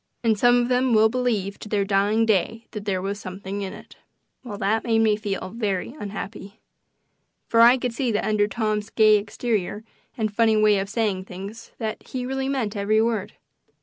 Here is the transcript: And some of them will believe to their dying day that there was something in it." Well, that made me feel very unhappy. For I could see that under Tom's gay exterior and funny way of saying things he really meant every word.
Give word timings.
And 0.23 0.35
some 0.35 0.55
of 0.59 0.67
them 0.67 0.95
will 0.95 1.09
believe 1.09 1.59
to 1.59 1.69
their 1.69 1.85
dying 1.85 2.25
day 2.25 2.65
that 2.71 2.85
there 2.85 3.03
was 3.03 3.19
something 3.19 3.61
in 3.61 3.71
it." 3.71 3.97
Well, 4.43 4.57
that 4.57 4.83
made 4.83 4.97
me 4.97 5.15
feel 5.15 5.53
very 5.55 5.93
unhappy. 5.99 6.59
For 7.47 7.61
I 7.61 7.77
could 7.77 7.93
see 7.93 8.11
that 8.13 8.25
under 8.25 8.47
Tom's 8.47 8.89
gay 8.89 9.17
exterior 9.17 9.83
and 10.17 10.33
funny 10.33 10.57
way 10.57 10.79
of 10.79 10.89
saying 10.89 11.25
things 11.25 11.71
he 11.99 12.25
really 12.25 12.49
meant 12.49 12.75
every 12.75 12.99
word. 12.99 13.33